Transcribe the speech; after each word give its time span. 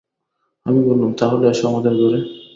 আমি 0.65 0.79
বললুম, 0.87 1.11
তা 1.17 1.25
হলে 1.31 1.45
এসো 1.49 1.63
আমাদের 1.71 1.93
ঘরে। 1.99 2.19